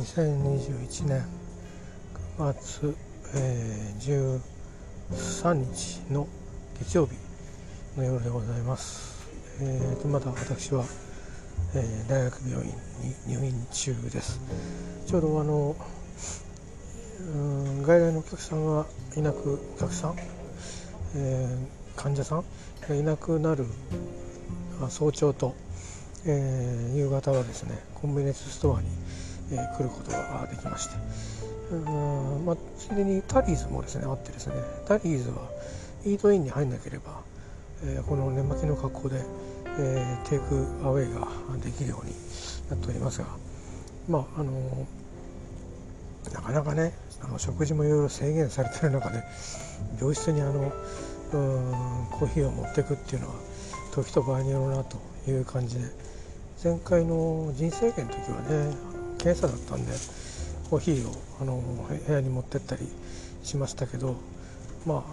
[0.00, 1.26] 2021年
[2.38, 2.96] 9月、
[3.34, 4.40] えー、
[5.12, 6.26] 13日の
[6.78, 7.16] 月曜日
[7.98, 9.28] の夜でございます、
[9.60, 10.84] えー、とまだ私は、
[11.74, 12.72] えー、大学病院
[13.26, 14.40] に入院中です。
[15.06, 15.76] ちょうどあの
[17.20, 18.86] うん外来のお客さんが
[19.18, 20.14] いなくお客さん、
[21.14, 22.44] えー、患者さん
[22.88, 23.66] がいなくなる
[24.88, 25.54] 早朝と
[26.26, 28.88] えー、夕方はですねコンビニエンスストアに、
[29.52, 30.94] えー、来ることができまして
[31.70, 31.76] う
[32.42, 34.54] んまあ、ついでにタリーズもですねあってですね
[34.86, 35.48] タリーズは
[36.04, 37.20] イートインに入んなければ、
[37.84, 39.20] えー、この年末の格好で、
[39.78, 41.28] えー、テイクアウェイが
[41.64, 42.12] できるように
[42.70, 43.26] なっておりますが
[44.08, 44.86] まああの
[46.34, 49.22] なかなかねあの食事もいろいろ制限されてる中で
[50.00, 50.72] 病室にあの
[51.32, 53.34] うんコーヒーを持っていくっていうのは
[53.92, 54.98] 時と場合によるなと
[55.30, 56.10] いう感じで。
[56.62, 58.76] 前回の人生験の時はね
[59.22, 59.92] 検査だったんで
[60.70, 61.62] コーヒーをあの
[62.06, 62.88] 部屋に持ってったり
[63.42, 64.16] しましたけど
[64.86, 65.04] ま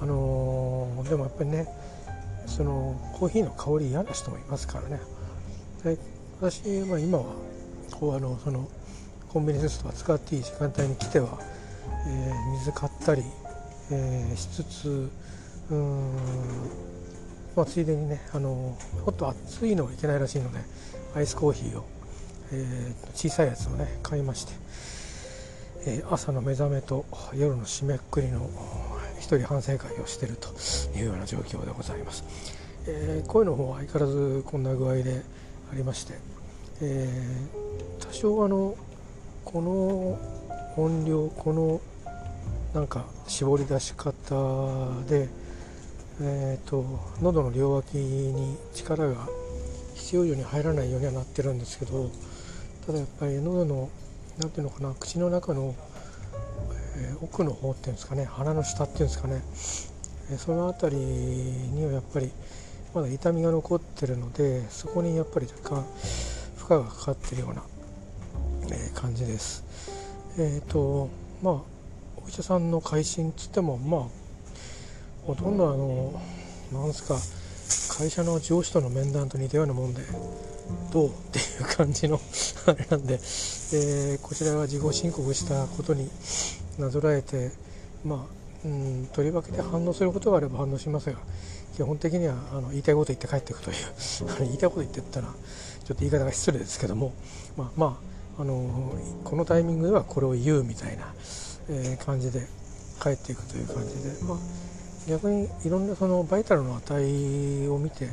[0.00, 1.66] ああのでもやっぱりね
[2.46, 5.00] そのコーヒーの香り嫌な人もいますからね。
[5.84, 5.96] で
[6.40, 7.24] 私は今は
[7.92, 8.68] こうあのその
[9.28, 11.38] コンビニエンスストア使っていい時間帯に来ては、
[12.06, 13.22] えー、水買ったり、
[13.90, 15.10] えー、しつつ
[15.70, 16.12] うん
[17.56, 18.76] まあ、ついでにねあのも
[19.10, 20.58] っと熱いのはいけないらしいので
[21.14, 21.84] アイスコーヒーを、
[22.52, 24.52] えー、小さいやつをね買いまして、
[25.86, 28.48] えー、朝の目覚めと夜の締めくくりの
[29.18, 30.48] 一人反省会をしていると
[30.98, 32.24] いうような状況でございます、
[32.86, 35.22] えー、声の方は相変わらずこんな具合で
[35.72, 36.14] ありまして、
[36.82, 38.76] えー、多少あの
[39.44, 41.80] この音量この
[42.74, 45.28] なんか絞り出し方で
[46.20, 46.84] えーと、
[47.22, 49.26] 喉の両脇に力が
[49.94, 52.10] 必要以上に入らないようにはなってるんですけど
[52.86, 53.90] ただやっぱり喉の
[54.38, 55.74] 何ていうのかな口の中の、
[56.96, 59.42] えー、奥の方っていうんですかね鼻の下っていうんですかね、
[60.30, 62.30] えー、その辺りにはやっぱり
[62.94, 65.86] まだ痛みが残ってるのでそこにやっぱり若干
[66.56, 67.62] 負荷がかかってるような、
[68.64, 69.64] えー、感じです。
[70.38, 71.08] えっ、と
[71.42, 71.54] まあ
[72.24, 74.00] お医者さんの会心っつってもまあ
[75.26, 76.20] ほとんどあの
[76.72, 77.16] なんすか
[77.98, 80.02] 会社の上司との面談と似たようなもんで
[80.92, 81.08] どう？
[81.08, 82.20] っていう感じの
[82.66, 86.10] あれなんで、えー、こちらが自己申告したことに
[86.78, 87.52] なぞらえて
[88.04, 91.18] まあうんとりわけで反応することがあれば反応しますが
[91.76, 93.76] 基本的にはあの言いたいこと言って帰っていくという
[94.40, 97.12] 言いたいこと言ってったらちょっと言い方が失礼ですけども
[97.56, 98.00] まあま
[98.38, 98.94] ああの
[99.24, 101.12] このタイミングではこれを言うみたいな、
[101.68, 102.46] えー、感じで
[103.02, 104.38] 帰っていくという感じでまあ
[105.08, 108.08] 逆にいろんなそのバイタルの値を見て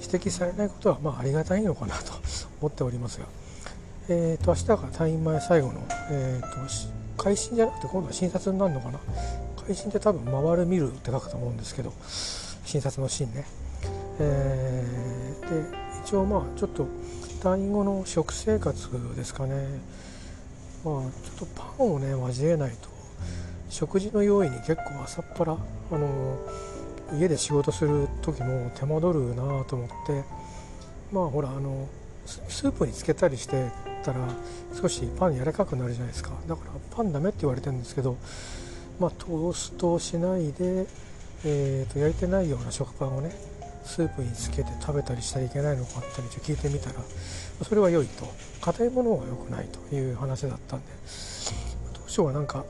[0.00, 2.12] 指摘されないことはまあありがたいのかなと
[2.60, 3.26] 思っておりますが、
[4.08, 9.00] えー、と明日が退院前最後の、えー、と会心じゃなくて今度は診察になるのかな。
[9.66, 11.92] 会心って多分回る見るって書くと思うんですけど
[12.64, 13.44] 診察のシーンね、
[14.18, 16.86] えー、で一応まあちょっと
[17.42, 19.66] 退院後の食生活ですかね。
[20.84, 22.97] まあちょっとパンをね交えないと。
[23.68, 25.56] 食事の用意に結構朝っぱら
[25.90, 26.38] あの
[27.18, 30.24] 家で仕事する時も手間取るなと思って
[31.12, 31.88] まあほらあの
[32.26, 33.70] スープにつけたりして
[34.02, 34.20] たら
[34.80, 36.30] 少しパン柔らかくなるじゃないですか。
[36.46, 38.16] だからパンダメって言われてるんですけど
[39.00, 40.86] まあトーストをしないで、
[41.44, 43.30] えー、と焼いてないような食パンをね
[43.84, 46.96] スープにつけて食べたりしたらいけないのかって聞いてみたら
[47.62, 48.26] それは良いと。
[48.60, 50.86] 硬いものが良くないという話だったんで
[51.94, 52.64] 当初はなんか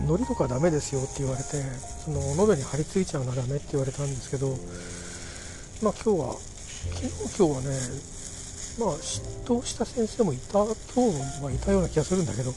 [0.00, 1.62] 海苔とかダメですよって言われて
[2.04, 4.48] その喉に張り付いちゃうのはダメって言われたんですけど
[5.82, 6.36] まあ今日は
[6.94, 7.78] 昨日今日はね
[8.78, 10.64] まあ嫉妬した先生もいた
[10.94, 12.52] 今日はいたような気がするんだけど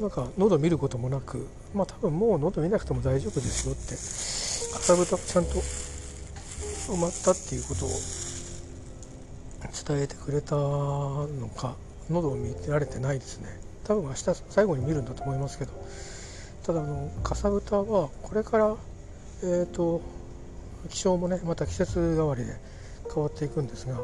[0.00, 3.90] なんか喉見ることもなくまあ多分もう喉見なくても大丈夫ですよって
[4.74, 7.88] かさぶたちゃんと埋まったっていうことを
[9.86, 11.76] 伝えてくれたのか
[12.10, 13.48] 喉を見てられてないですね。
[13.84, 15.72] 多分明日最後に見るんだと思いますけど。
[16.64, 18.74] ただあのかさぶたはこれから
[19.42, 20.00] えっ、ー、と
[20.88, 22.52] 気象もねまた季節変わりで
[23.12, 24.00] 変わっていくんですが、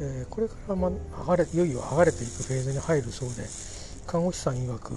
[0.00, 3.42] えー、これからま剥がれいよいよ剥がれていくフェーズに入るそうで
[4.06, 4.92] 看護師さん曰く、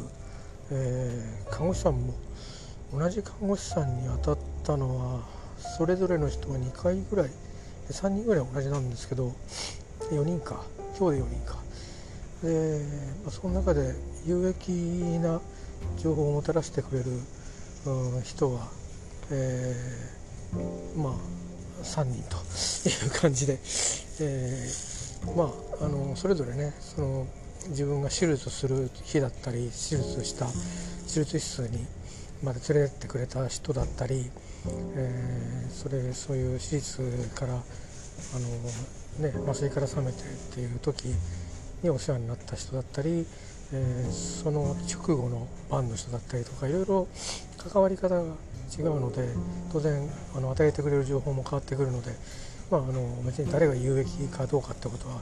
[0.71, 2.13] えー、看護師さんも
[2.93, 5.21] 同じ看護師さんに当たったのは
[5.77, 7.29] それぞれの人は2回ぐらい
[7.89, 9.33] 3人ぐらい同じなんですけど
[10.11, 10.61] 4人か
[10.99, 11.57] 今日で4人か。
[12.43, 12.81] で、
[13.23, 13.95] まあ、その中で
[14.25, 14.69] 有益
[15.19, 15.41] な
[15.97, 17.11] 情報をもたらしてくれる、
[17.85, 18.67] うん、人は、
[19.31, 21.13] えー、まあ
[21.83, 22.37] 3人と
[22.89, 23.59] いう感じで、
[24.19, 24.67] え
[25.35, 25.51] ま
[25.81, 27.27] ああのそれぞれねその
[27.69, 30.45] 自分が手術する日だったり手術した
[31.05, 31.85] 手術室に
[32.43, 34.29] まで連れてってくれた人だったり、
[34.95, 37.01] えー、それそういう手術
[37.35, 37.57] からあ
[39.19, 41.05] の、ね、麻酔から覚めてっていう時
[41.83, 43.25] にお世話になった人だったり、
[43.73, 47.07] えー、その直後の番の人だったりとかいろいろ
[47.57, 48.21] 関わり方が
[48.77, 49.27] 違うので
[49.71, 52.11] 当然あの与えてくれる情報も変わってくるので、
[52.71, 55.21] まあ、あの別に誰が有益かどうかってことは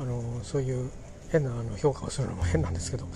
[0.00, 0.90] あのそういう
[1.30, 3.06] 変なあの評価をするのも変なんですけど、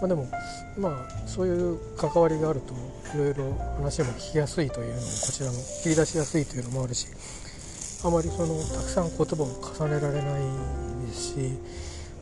[0.00, 0.28] まあ、でも
[0.78, 2.74] まあそういう関わりがあると
[3.16, 7.06] いろいろ話も聞きやすいというのもこちらも切り出しやすいというのもあるし
[8.04, 11.58] あまりそのたくさん言葉を重ねられないですし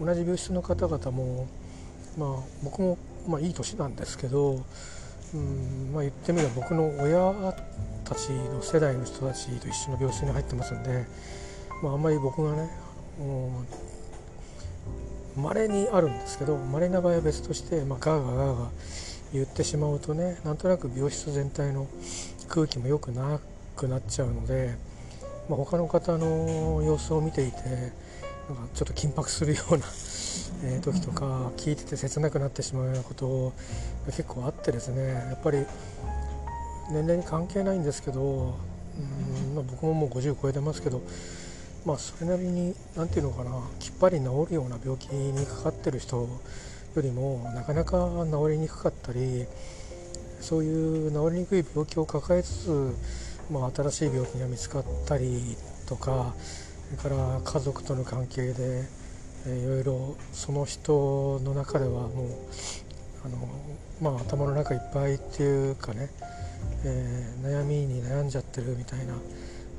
[0.00, 1.48] 同じ病室の方々も
[2.18, 2.28] まあ
[2.62, 2.98] 僕も
[3.28, 4.64] まあいい年なんですけど
[5.34, 7.54] うんまあ言ってみれば僕の親
[8.04, 11.06] たちの世代の人たちと一緒の病室に入ってますんで、
[11.82, 12.70] まあ、あんまり僕がね
[15.36, 18.68] 稀にあるんですけど稀な場合は別として、まあ、ガーガーガーガー
[19.32, 21.86] 言ってしまうとねなんとなく病室全体の
[22.48, 23.38] 空気も良くな
[23.76, 24.74] くなっちゃうので、
[25.48, 27.92] まあ、他の方の様子を見ていてなんか
[28.74, 29.84] ちょっと緊迫するような
[30.62, 33.52] え時とか聞いてて切なくなってしまうようなこと
[34.06, 35.64] 結構あってですねやっぱり
[36.90, 41.02] 年齢に関係ないんですけどうん、まあ、僕ももう50超えてますけど
[41.86, 49.46] まあそれなりに何て言うのかなきっぱり治るような病気にかかってる人よりもなかなか治りにくかったり
[50.40, 52.94] そういう治りにくい病気を抱えつつ、
[53.50, 55.56] まあ、新しい病気が見つかったり
[55.86, 56.34] とか
[56.98, 58.88] それから家族との関係で、
[59.46, 62.06] えー、いろいろその人の中ではもう
[63.24, 63.48] あの、
[64.12, 66.10] まあ、頭の中いっぱいっていうかね、
[66.84, 69.14] えー、悩みに悩んじゃってるみたいな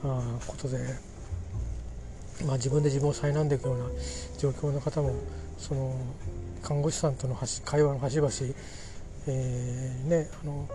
[0.04, 0.78] あことで
[2.46, 3.86] まあ、自分で自分を苛んでいくような
[4.40, 5.14] 状況の方も
[5.58, 5.94] その
[6.64, 8.30] 看護師さんとの会話の端々、
[9.28, 10.68] えー、ね、あの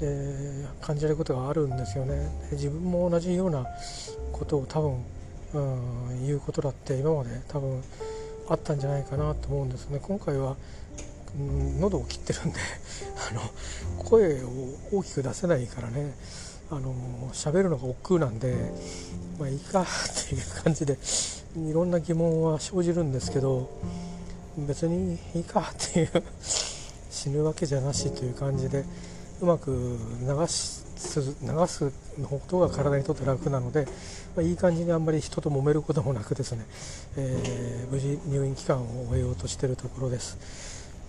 [0.00, 2.28] で感じられることがあるんですよね。
[2.52, 3.66] 自分も同じような
[4.32, 5.04] ことを多分、
[5.54, 5.58] う
[6.12, 7.82] ん、言うことだって今まで多分
[8.48, 10.00] あったんじゃないかなと思うんですね。
[10.02, 10.56] 今回は、
[11.38, 12.58] うん、喉を切ってるんで
[13.30, 13.42] あの
[13.98, 14.48] 声を
[14.92, 16.14] 大きく出せないからね
[16.70, 16.94] あの
[17.32, 18.54] 喋るのが億劫なんで
[19.38, 19.84] まあいいかっ
[20.28, 20.98] ていう感じで
[21.56, 23.70] いろんな疑問は生じるんですけど
[24.56, 26.22] 別にいいかっていう
[27.10, 28.84] 死ぬわけじゃなしという感じで
[29.40, 30.86] うまく流す
[31.42, 31.92] 流す
[32.28, 33.84] ことが体にとって楽なので、
[34.34, 36.66] まあ、いい感じにあんまり人と揉めることもなくですね、
[37.16, 40.38] えー、無事入院期間を終えようとしているところです、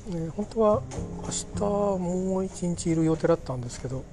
[0.09, 0.81] えー、本当は
[1.23, 1.61] 明日
[1.99, 4.03] もう一日いる予定だったんですけど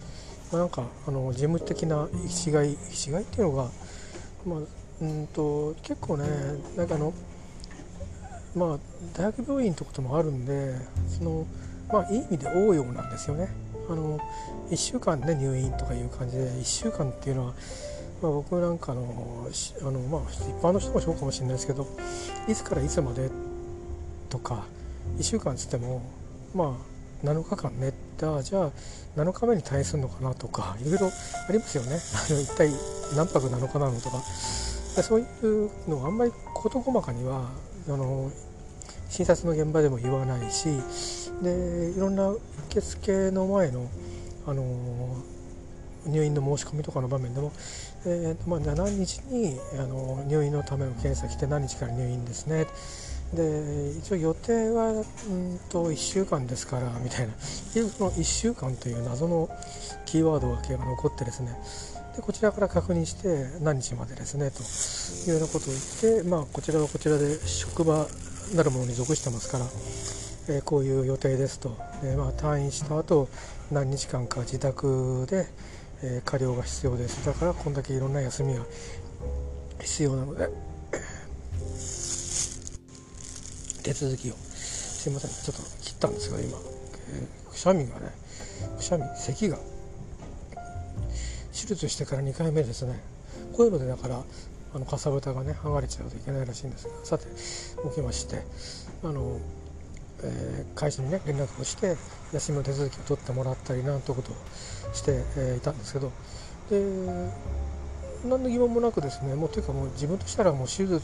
[0.52, 3.68] まあ、なんかあの事務的な一概一概っていうのが、
[4.46, 4.58] まあ、
[5.00, 6.26] うんと結構ね
[6.76, 7.12] なんかあの
[8.54, 8.78] まあ
[9.14, 10.76] 大学病院ってこともあるんで
[11.08, 11.46] その
[11.92, 13.48] まあいい意味で応用なんですよね。
[13.88, 14.18] あの
[14.70, 17.54] 1週間ね入院とかいう感じで1週間っていうのは、
[18.22, 19.48] まあ、僕なんかの
[19.80, 21.86] あの、まあ、一般の人もそうかもしれないですけど
[22.48, 23.30] いつからいつまで
[24.28, 24.66] とか
[25.18, 26.02] 1週間つっても
[26.54, 26.76] ま
[27.24, 27.88] あ7日間ね。
[27.88, 28.70] ったじゃあ
[29.16, 31.06] 7日目に退院するのかなとかいろいろ
[31.48, 31.96] ありますよね。
[32.42, 32.70] 一体
[33.14, 34.22] 何泊7日なのとか。
[35.02, 37.50] そういうのをあんまり事細かには
[37.86, 38.30] あの
[39.10, 40.68] 診察の現場でも言わないし
[41.42, 43.88] でいろんな受付の前の
[44.46, 44.62] あの
[46.06, 47.52] 入院の申し込みとかの場面でも、
[48.06, 52.66] えーまあ、何日にあの入院のための検査来て何日から入院ですね。
[53.34, 57.34] で一応予定はうんと1週間ですからみたいな。
[57.38, 59.50] その1週間という謎の
[60.04, 61.58] キーワードが残ってですね。
[62.16, 64.62] でこちらから確認して何日までですねと
[65.28, 68.06] いうようなことを言って、まあ、こちらはこちらで職場
[68.54, 69.66] なるものに属してますから、
[70.48, 71.76] え、こういう予定ですと。
[72.02, 73.28] で、まあ、退院した後
[73.70, 75.46] 何日間か自宅で、
[76.02, 77.24] えー、過料が必要です。
[77.26, 78.64] だからこんだけいろんな休みが
[79.80, 80.48] 必要なので
[83.82, 84.34] 手続きを。
[84.34, 85.30] すいません。
[85.30, 86.58] ちょっと切ったんですが今、
[87.14, 88.10] え、くしゃみがね
[88.76, 89.58] くしゃみ咳が。
[91.52, 93.00] 手術してから2回目ですね。
[93.52, 94.22] こういうのでだから
[94.74, 96.92] あのかさぶたがね剥がれちゃうといけないらしいんですが。
[97.04, 97.26] さて
[97.88, 98.42] 起きまして。
[99.02, 99.38] あの、
[100.22, 101.96] えー、会社にね連絡をして
[102.32, 106.12] 休みの手続きを取ってもらったりなんてことをして、えー、いたんですけど
[106.70, 106.80] で
[108.24, 111.00] 何の疑問もなくですねもうというかもう自分としたらもう手術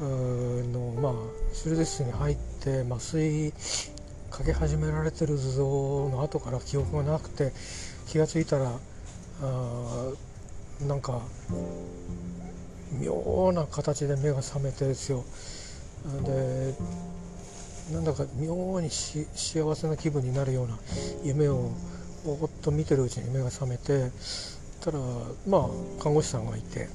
[0.00, 1.12] のまあ
[1.52, 3.52] 手術室に入って麻酔
[4.30, 7.52] かけ始められてる図像の後から記憶がなくて
[8.06, 8.72] 気が付いたら
[9.42, 10.12] あ
[10.86, 11.20] なんか
[13.00, 15.24] 妙な形で目が覚めてですよ。
[16.24, 16.74] で
[17.92, 20.76] なんだか妙に幸せな気分になるような
[21.22, 21.70] 夢を
[22.24, 24.10] ぼーっと見てるうちに目が覚めて
[24.80, 24.98] たら
[25.46, 26.88] まあ看護師さんがいて、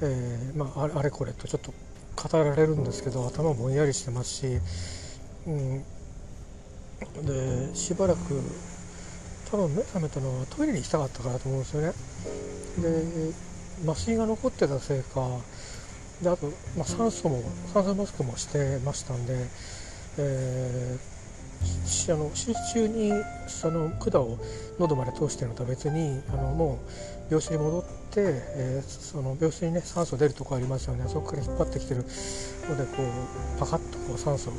[0.00, 1.72] えー、まあ、あれこれとちょっと
[2.16, 4.46] 語られるんですけど頭ぼんやりしてますし、
[5.46, 5.84] うん、
[7.26, 8.40] でしばらく
[9.50, 11.92] 多分目覚めたのはトイレに行きたかったからと思うんですよね。
[12.78, 15.28] で麻酔が残ってたせいか
[16.22, 16.46] であと、
[16.76, 17.42] まあ、酸素も
[17.74, 19.34] 酸素マスクもしてましたんで、
[20.18, 23.12] えー、あの手術中に
[23.46, 24.38] その管を
[24.78, 31.04] 喉まで通してるのとは別にあのもう病室に戻って、えー、その病室にね酸素出るとこありますよね。
[31.08, 32.04] そこから引っ張ってきてる
[32.68, 34.52] のでこうパカッとこう酸素を、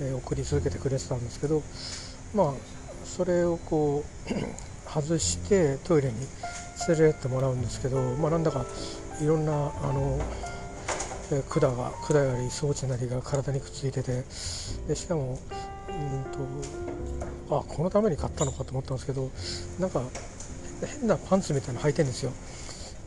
[0.00, 1.62] えー、送り続けてくれてたんですけど
[2.34, 2.52] まあ
[3.04, 4.34] それをこう
[4.88, 6.14] 外してトイレに
[6.88, 8.64] 連れてってもらうんですけど、まあ、なんだか
[9.20, 9.56] いろんなあ
[9.92, 10.18] の
[11.48, 14.24] 管が管やり装置なりが体にくっついてて
[14.88, 15.38] でしかも
[15.88, 16.24] うん
[17.48, 19.30] とあこのために買ったのかと思ったんですけど
[19.78, 20.02] なんか
[21.00, 22.32] 変なパンツみたいなの履いてるんですよ。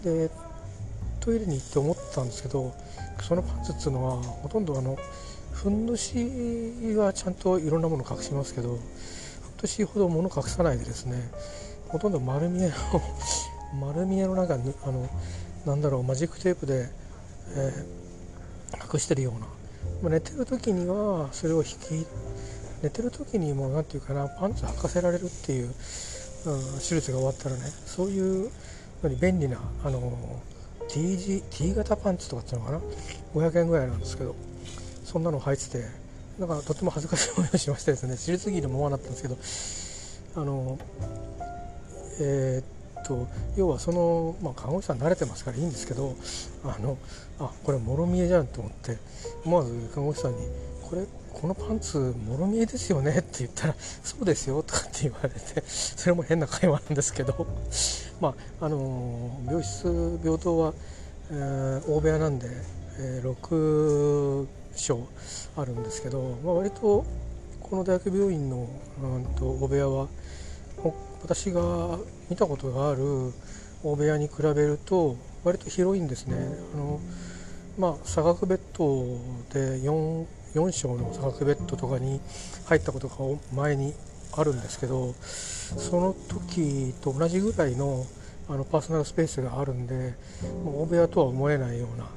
[0.03, 0.29] で
[1.19, 2.73] トイレに行って思ったんですけど
[3.21, 4.97] そのパンツっていうのはほとんどあの
[5.51, 6.13] ふんどし
[6.95, 8.77] はちゃんといろんなもの隠しますけどふん
[9.57, 11.29] どしほど物隠さないでですね
[11.89, 12.73] ほとんど丸見えの
[13.81, 14.57] 丸見えのなんかあ
[14.91, 15.09] の
[15.65, 16.89] なんだろうマジックテープで、
[17.55, 18.06] えー、
[18.93, 19.47] 隠してるような、
[20.03, 22.07] ま、寝てる時にはそれを引き
[22.83, 25.73] 寝てる時にも何て言うかなパンツ履かせられるっていう、うん、
[26.79, 28.51] 手術が終わったらねそういう
[29.03, 30.41] のに便利なあの
[30.89, 32.81] T, G T 型パンツとかっていうのかな
[33.35, 34.35] ？500円ぐらいなんですけど
[35.03, 35.85] そんなの履いてて
[36.39, 39.37] なんかとっても恥ずかしい思いをしましてですね手術着のままだったんですけど
[40.41, 40.77] あの
[42.19, 42.76] えー、
[43.07, 46.15] と要はその、まあ、看護師さん慣れてますからいいんですけど
[46.63, 46.97] あの
[47.39, 48.97] あこれもろ見えじゃんと思って
[49.45, 50.37] 思わず看護師さんに
[50.83, 57.47] 「これこのパンツもろ見えですよね」って言ったら「そうですよ」とかって言われてそれも変な会話なんですけど
[58.19, 60.73] まああの病室病棟は、
[61.31, 62.47] えー、大部屋なんで、
[62.99, 64.47] えー、6
[64.77, 65.07] 床
[65.55, 67.05] あるんですけど、まあ、割と
[67.61, 68.67] この大学病院の、
[69.03, 70.07] うん、と大部屋は
[71.23, 73.33] 私が見たことがある
[73.83, 76.35] 大部屋に比べると割と広いんですね。
[76.73, 76.99] あの
[77.77, 79.05] まあ、差額ベッド
[79.53, 82.19] で 4, 4床の差額ベッドとかに
[82.65, 83.15] 入ったことが
[83.53, 83.93] 前に
[84.35, 88.03] あるんですけどその時と同じぐらいの
[88.49, 90.15] あのパーソナルスペースがあるんで
[90.65, 92.07] 大部屋とは思えないような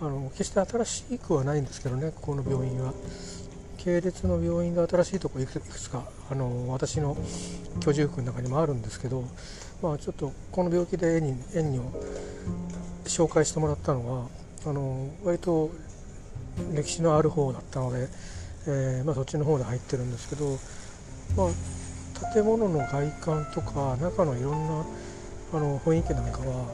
[0.00, 2.94] あの決して新しくはないんですけどねここの病院は。
[3.84, 7.16] 系列の病院で新しいとこいくつかあの私の
[7.84, 9.24] 居住区の中にもあるんですけど、
[9.82, 11.80] まあ、ちょっとこの病気で園に園に
[13.04, 14.28] 紹介してもらったのは
[14.66, 15.70] あの割と
[16.72, 18.06] 歴史のある方だったので、
[18.68, 20.58] えー、まあ、そっちの方で入ってるんですけど、
[21.36, 24.84] まあ、建物の外観とか中のいろんな
[25.54, 26.66] あの雰囲気なんかは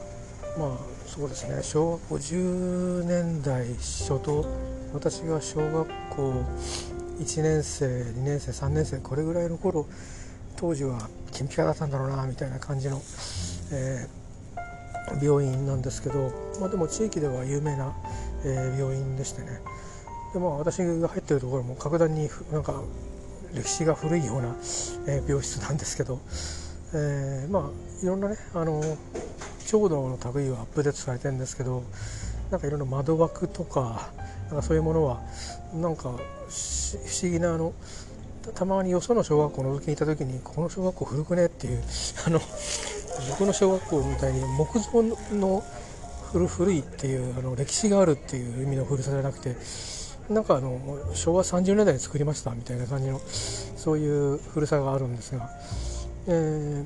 [0.59, 4.45] まあそうですね小学校10年代初頭
[4.93, 6.33] 私が小学校
[7.19, 9.85] 1年生2年生3年生これぐらいの頃
[10.55, 13.01] 当時は金ピカだったんだろうなみたいな感じの、
[13.71, 17.93] えー、病院なんですけど、まあ、でも地域では有名な、
[18.45, 19.59] えー、病院でしてね。
[20.33, 22.81] で、まあ、私が入ってるところも格段になんか
[23.53, 24.55] 歴史が古いような、
[25.07, 26.19] えー、病室なんですけど、
[26.93, 28.81] えー、まあいろんなねあの
[29.65, 31.83] 調度の類はアップデートされてるんですけど
[32.51, 34.11] なんかいろんな窓枠とか
[34.49, 35.21] なんかそういうものは
[35.73, 37.73] なんか不思議なあの
[38.55, 41.83] たまによその小学校の覗きに行った時にこの小学校古くねっていう
[42.25, 42.41] あの
[43.29, 45.03] 僕の小学校みたいに木造
[45.33, 45.63] の
[46.31, 49.55] 古古いっていうあの歴史があるっていう意味の古さじゃなくて
[50.29, 50.79] なんかあの
[51.15, 55.49] 昭和30年代に作りましたみたいな感じのそういう古さがあるんですが、
[56.27, 56.83] え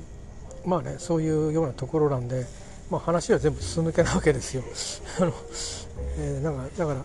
[0.66, 2.46] ー、まあねそういうようなところなんで、
[2.90, 4.62] まあ、話は全部す抜けなわけですよ。
[5.20, 5.32] あの
[6.16, 7.04] えー、なんかだから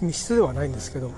[0.00, 1.10] 密室ではないんですけど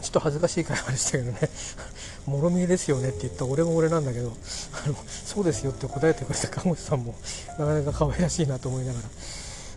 [0.00, 1.38] ちょっと恥ずかしい会話でしたけどね。
[2.26, 4.32] もろみえですよねって言った俺も俺なんだけど。
[5.24, 7.14] そうですよって答えてくれた看護師さんも
[7.58, 9.08] なかなか可愛らしいなと思いながら、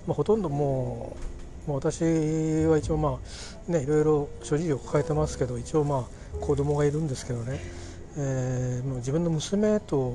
[0.07, 1.15] まあ、ほとんども
[1.67, 2.03] うもう私
[2.65, 3.19] は一応ま
[3.67, 7.60] あねいろいろ諸事情を抱えてますけど一応まあ子供がいるんですけどね、
[8.17, 10.13] えー、もう自分の娘と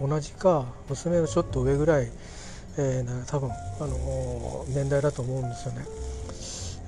[0.00, 2.10] 同じか娘のちょっと上ぐらい、
[2.78, 5.84] えー、多分、あの年代だと思うんですよね。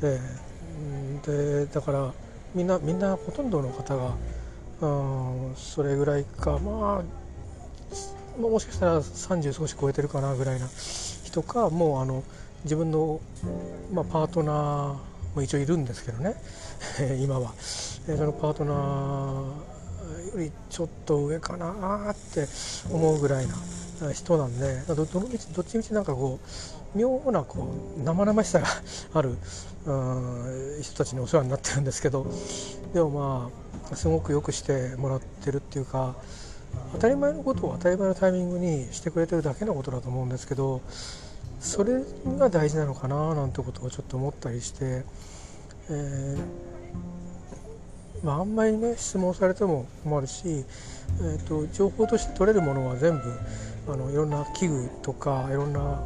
[0.03, 2.13] えー、でだから
[2.55, 4.15] みんなみんなほとんどの方が、
[4.81, 10.69] うん、それぐらいかまあもしかしたら30少し超えてるかなぐらいな
[11.25, 12.25] 人かもうあの
[12.65, 13.21] 自分の、
[13.93, 16.35] まあ、パートナーも一応いるんですけどね
[17.23, 17.53] 今は、
[18.09, 22.47] えそのパートナーよりちょっと上かなって
[22.91, 23.55] 思うぐらいな
[24.13, 26.41] 人なんでどどのみちどっちみちなんかこ
[26.95, 27.69] う妙なこ
[27.99, 28.67] う生々しさが
[29.15, 29.37] ある
[30.83, 32.27] 人たちにお世話になってるんですけど
[32.93, 33.51] でもま
[33.93, 36.15] あすごくよくしてもらってるっていうか
[36.93, 40.81] 当たり前のことを当たり前のタイミングにしてくれてるだけのことだと思うんですけど
[41.61, 42.03] それ
[42.39, 45.05] が大事なのかななんてことをちょっと思ったりして、
[45.91, 46.39] えー、
[48.23, 53.23] まあ、あんまりね質問されても困るし、えーと、情報として取れるものは全部
[53.89, 56.01] あのいろんな器具とかいろんな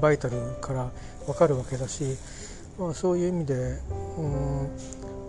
[0.00, 0.90] バイタルから
[1.26, 2.16] 分かるわけだし、
[2.78, 3.78] まあ、そういう意味で
[4.16, 4.68] うん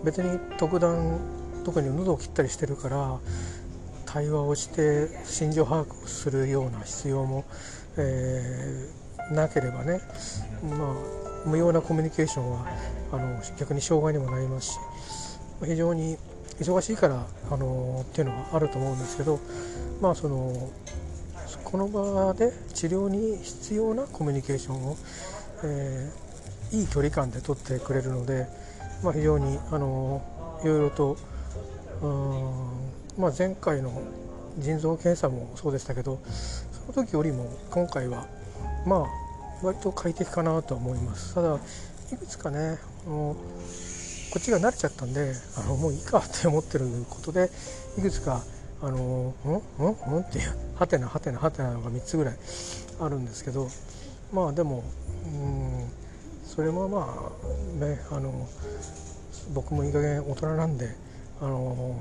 [0.04, 1.20] 別に特段
[1.64, 3.18] 特に喉を切ったりしてるから
[4.06, 7.44] 対話をして心情把握をするような必要も、
[7.98, 10.00] えー、なければね、
[10.62, 10.94] ま
[11.46, 12.66] あ、無用なコミュニケーションは
[13.12, 14.78] あの逆に障害にもなりますし。
[15.64, 16.16] 非常に
[16.60, 19.38] 忙しいからあのっていうのはあると思うんですけど、
[20.00, 20.70] まあ、その
[21.64, 24.96] この場で治療に必要なコミュニケーションを、
[25.64, 28.46] えー、いい距離感で取ってくれるので、
[29.02, 30.22] まあ、非常にあの
[30.62, 31.16] いろいろと
[33.16, 34.02] まあ、前回の
[34.58, 36.18] 腎臓検査もそうでしたけど
[36.92, 38.26] その時よりも今回は
[38.86, 41.34] まあ割と快適かなと思います。
[41.34, 41.60] ただ
[42.12, 43.36] いくつかねあの
[44.32, 47.50] こっちが慣れちゃったんであのもういいかって思ってることで
[47.98, 48.42] いくつか
[48.80, 49.82] あの「ん？
[49.82, 50.16] ん？
[50.16, 52.36] ん?」っていう「はてなはてなはてな」のが3つぐらい
[52.98, 53.68] あるんですけど
[54.32, 54.84] まあでも
[55.26, 55.90] うん
[56.46, 57.30] それもま
[57.80, 58.48] あねあの
[59.52, 60.96] 僕もいい加減大人なんで
[61.42, 61.94] あの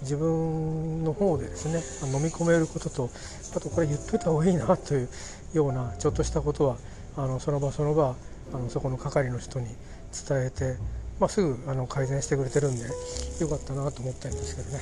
[0.00, 1.80] 自分の方でですね
[2.12, 3.10] 飲み込めることと
[3.54, 5.08] あとこれ言っといた方がいいなという
[5.54, 6.76] ようなちょっとしたことは
[7.16, 8.16] あのその場その場
[8.52, 9.66] あのそこの係の人に
[10.12, 10.76] 伝えて、
[11.20, 12.84] まあ、すぐあの改善してくれてるんで
[13.40, 14.80] よかったなと思ってるんですけどね。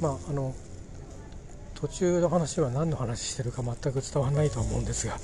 [0.00, 0.54] まああの
[1.80, 5.18] 途中の話は何の話してるか全く伝わらないと思うんですが、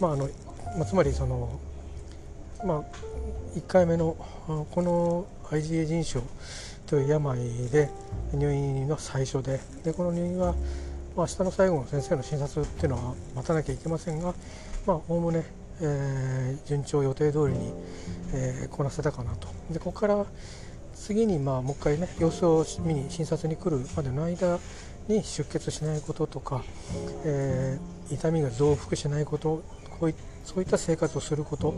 [0.00, 0.28] まああの
[0.76, 1.58] まあ、つまりその、
[2.62, 2.82] まあ、
[3.56, 4.14] 1回目の
[4.70, 6.22] この IgA 腎症
[6.86, 7.38] という病
[7.70, 7.88] で
[8.34, 10.52] 入院の最初ででこの入院は、
[11.16, 14.34] まあ、明日の最後の先生の診察っていうのは待たなきゃいけませんが
[14.86, 15.44] おおむね、
[15.80, 17.72] えー、順調予定通りに、
[18.32, 19.48] えー、こなせたかなと。
[19.70, 20.26] でここから
[20.94, 24.58] 次にまあもう一回ね様子を見に診察に来るまでの間
[25.06, 26.62] に出血しないこととか、
[27.24, 29.62] えー、痛みが増幅しないこと
[29.98, 30.14] こうい
[30.44, 31.74] そういった生活をすること、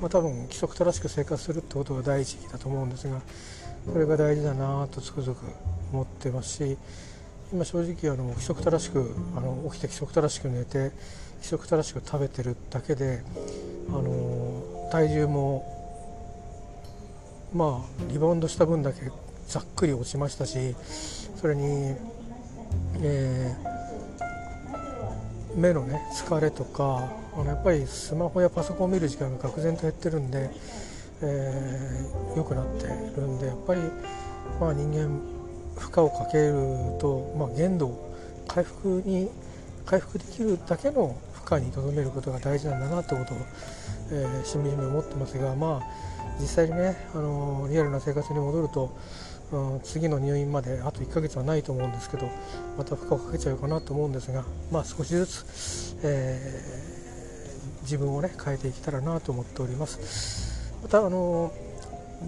[0.00, 3.20] まあ、多分規則正しく生活するってことが第一義だと思うんですが
[3.92, 5.38] それが大事だなとつくづく
[5.92, 6.78] 思ってますし
[7.52, 10.92] 今正直あの規則正しくあの起きて規則正しく寝て
[11.36, 13.22] 規則正しく食べてるだけで
[13.88, 15.64] あの体重も
[17.54, 19.10] まあリバウンドした分だけ
[19.46, 20.74] ざっくり落ちましたし
[21.36, 21.94] それに、
[23.02, 30.50] えー、目のね疲れとかあのやっぱりスマホやパソコンを見る時間が愕然と減ってるんで
[31.22, 32.86] えー、くなって
[33.18, 33.80] るんでやっぱり、
[34.60, 35.20] まあ、人間
[35.76, 36.52] 負荷をかける
[37.00, 37.96] と、まあ、限度
[38.46, 39.30] 回復に
[39.84, 43.38] 回復できるだけの負荷にとどめることが大事なんだなということを、
[44.10, 48.90] えー、しみじみ思ってますが、まあ、実際にね、あのリアルな生活に戻ると、
[49.52, 52.28] うん、次の入院まであと1ヶ月はないと思うんですけど
[52.76, 60.74] また負荷をかけちゃうかなと思うんですが、まあ、少しずつ、えー、自分をね変えていけたらなと思っております。
[60.82, 61.52] またあの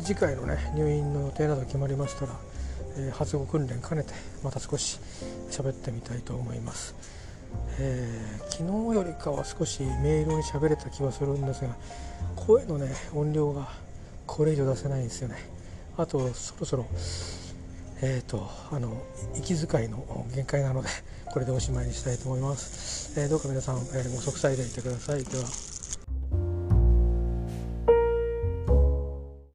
[0.00, 2.32] 次回のね入院の予定など決まりましたら、
[2.98, 4.12] え、発語訓練兼ねて
[4.44, 5.00] また少し
[5.50, 6.94] 喋ってみたいと思います、
[7.80, 8.56] えー、昨
[8.90, 11.76] 日よりかは少し明瞭に喋れた気はするんですが
[12.34, 13.68] 声のね音量が
[14.26, 15.36] これ以上出せないんですよね。
[15.96, 16.86] あとそろそろ
[18.00, 18.96] えーと、あの
[19.34, 20.88] 息遣いの限界なので
[21.32, 25.24] これでおしまいにしたいと思います、えー、どうか皆さん、えー、ご息災でいてください。
[25.24, 25.77] では。